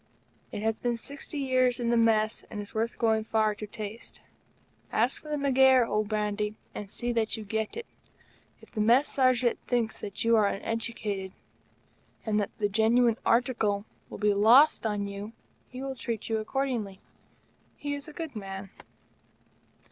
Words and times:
It 0.51 0.63
has 0.63 0.79
been 0.79 0.97
sixty 0.97 1.37
years 1.37 1.79
in 1.79 1.91
the 1.91 1.95
Mess 1.95 2.43
and 2.49 2.59
is 2.59 2.73
worth 2.73 2.97
going 2.97 3.23
far 3.23 3.53
to 3.53 3.67
taste. 3.67 4.19
Ask 4.91 5.21
for 5.21 5.29
the 5.29 5.35
"McGaire" 5.37 5.87
old 5.87 6.09
brandy, 6.09 6.55
and 6.73 6.89
see 6.89 7.11
that 7.11 7.37
you 7.37 7.43
get 7.43 7.77
it. 7.77 7.85
If 8.63 8.71
the 8.71 8.81
Mess 8.81 9.09
Sergeant 9.09 9.59
thinks 9.67 9.99
that 9.99 10.23
you 10.23 10.35
are 10.35 10.47
uneducated, 10.47 11.33
and 12.25 12.39
that 12.39 12.49
the 12.57 12.67
genuine 12.67 13.17
article 13.23 13.85
will 14.09 14.17
be 14.17 14.33
lost 14.33 14.87
on 14.87 15.05
you, 15.05 15.33
he 15.69 15.83
will 15.83 15.93
treat 15.93 16.29
you 16.29 16.39
accordingly. 16.39 16.99
He 17.77 17.93
is 17.93 18.07
a 18.07 18.13
good 18.13 18.35
man. 18.35 18.71